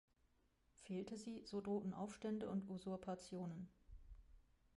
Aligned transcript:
Fehlte 0.77 1.15
sie, 1.15 1.43
so 1.45 1.61
drohten 1.61 1.93
Aufstände 1.93 2.49
und 2.49 2.67
Usurpationen. 2.67 3.69